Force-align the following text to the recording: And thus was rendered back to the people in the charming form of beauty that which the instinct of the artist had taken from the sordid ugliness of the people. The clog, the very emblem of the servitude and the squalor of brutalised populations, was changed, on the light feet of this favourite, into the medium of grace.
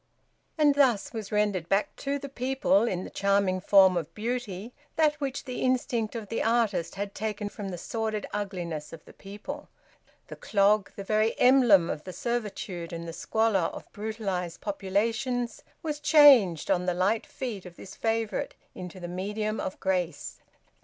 And 0.57 0.73
thus 0.73 1.13
was 1.13 1.31
rendered 1.31 1.69
back 1.69 1.95
to 1.97 2.17
the 2.17 2.27
people 2.27 2.87
in 2.87 3.03
the 3.03 3.11
charming 3.11 3.61
form 3.61 3.95
of 3.95 4.11
beauty 4.15 4.73
that 4.95 5.13
which 5.21 5.43
the 5.45 5.61
instinct 5.61 6.15
of 6.15 6.27
the 6.29 6.41
artist 6.41 6.95
had 6.95 7.13
taken 7.13 7.49
from 7.49 7.69
the 7.69 7.77
sordid 7.77 8.25
ugliness 8.33 8.93
of 8.93 9.05
the 9.05 9.13
people. 9.13 9.69
The 10.27 10.35
clog, 10.35 10.91
the 10.95 11.03
very 11.03 11.39
emblem 11.39 11.87
of 11.87 12.03
the 12.03 12.13
servitude 12.13 12.91
and 12.91 13.07
the 13.07 13.13
squalor 13.13 13.69
of 13.75 13.93
brutalised 13.93 14.59
populations, 14.59 15.61
was 15.83 15.99
changed, 15.99 16.71
on 16.71 16.87
the 16.87 16.95
light 16.95 17.27
feet 17.27 17.67
of 17.67 17.75
this 17.75 17.93
favourite, 17.95 18.55
into 18.73 18.99
the 18.99 19.07
medium 19.07 19.59
of 19.59 19.79
grace. 19.79 20.39